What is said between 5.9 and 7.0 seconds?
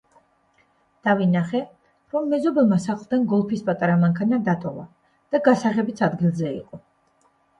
ადგილზე იყო.